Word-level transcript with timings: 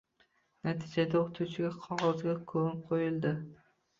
Natijada 0.67 1.19
o`qituvchi 1.19 1.69
qog`ozga 1.83 2.35
ko`mib 2.53 2.81
qo`yildi 2.91 3.37